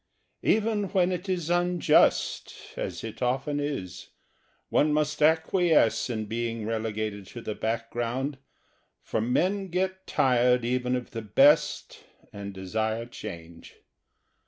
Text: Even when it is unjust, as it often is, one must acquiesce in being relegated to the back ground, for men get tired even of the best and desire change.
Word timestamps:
Even 0.41 0.85
when 0.85 1.11
it 1.11 1.29
is 1.29 1.51
unjust, 1.51 2.55
as 2.75 3.03
it 3.03 3.21
often 3.21 3.59
is, 3.59 4.07
one 4.69 4.91
must 4.91 5.21
acquiesce 5.21 6.09
in 6.09 6.25
being 6.25 6.65
relegated 6.65 7.27
to 7.27 7.39
the 7.39 7.53
back 7.53 7.91
ground, 7.91 8.39
for 9.03 9.21
men 9.21 9.67
get 9.67 10.07
tired 10.07 10.65
even 10.65 10.95
of 10.95 11.11
the 11.11 11.21
best 11.21 12.03
and 12.33 12.51
desire 12.51 13.05
change. 13.05 13.75